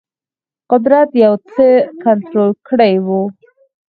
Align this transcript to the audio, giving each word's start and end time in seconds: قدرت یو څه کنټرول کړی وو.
قدرت 0.71 1.09
یو 1.25 1.33
څه 1.49 1.65
کنټرول 2.03 2.51
کړی 2.67 2.93
وو. 3.05 3.21